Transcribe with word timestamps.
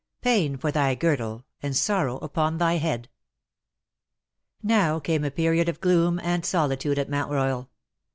^^PAIN 0.23 0.59
FOR 0.59 0.71
THY 0.71 0.95
GIRDLE, 0.95 1.45
AND 1.61 1.77
SORROW 1.77 2.17
UPON 2.23 2.57
THY 2.57 2.79
HEAd/^ 2.79 3.05
Now 4.63 4.97
came 4.99 5.23
a 5.23 5.29
period 5.29 5.69
of 5.69 5.79
gloom 5.79 6.19
and 6.23 6.43
solitude 6.43 6.97
at 6.97 7.07
Mount 7.07 7.29
Royal. 7.29 7.69